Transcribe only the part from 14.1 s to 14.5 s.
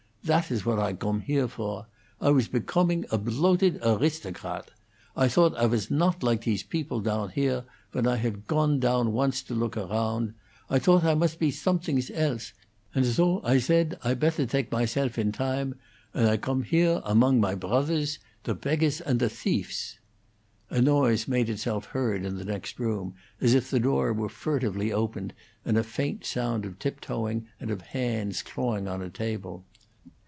better